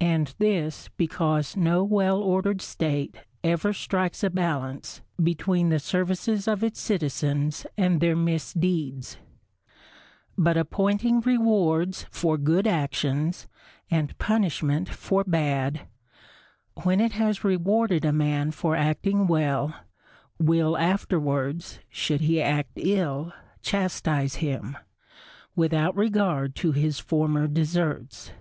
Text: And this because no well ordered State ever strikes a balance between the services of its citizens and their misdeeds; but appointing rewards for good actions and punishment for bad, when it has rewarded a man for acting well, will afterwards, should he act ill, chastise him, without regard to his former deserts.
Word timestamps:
And 0.00 0.34
this 0.38 0.88
because 0.96 1.54
no 1.54 1.84
well 1.84 2.22
ordered 2.22 2.62
State 2.62 3.16
ever 3.44 3.74
strikes 3.74 4.24
a 4.24 4.30
balance 4.30 5.02
between 5.22 5.68
the 5.68 5.78
services 5.78 6.48
of 6.48 6.64
its 6.64 6.80
citizens 6.80 7.66
and 7.76 8.00
their 8.00 8.16
misdeeds; 8.16 9.18
but 10.38 10.56
appointing 10.56 11.20
rewards 11.20 12.06
for 12.10 12.38
good 12.38 12.66
actions 12.66 13.46
and 13.90 14.16
punishment 14.16 14.88
for 14.88 15.22
bad, 15.22 15.82
when 16.84 16.98
it 16.98 17.12
has 17.12 17.44
rewarded 17.44 18.06
a 18.06 18.10
man 18.12 18.50
for 18.52 18.74
acting 18.74 19.26
well, 19.26 19.74
will 20.38 20.78
afterwards, 20.78 21.80
should 21.90 22.22
he 22.22 22.40
act 22.40 22.70
ill, 22.76 23.34
chastise 23.60 24.36
him, 24.36 24.78
without 25.54 25.94
regard 25.94 26.56
to 26.56 26.72
his 26.72 26.98
former 26.98 27.46
deserts. 27.46 28.32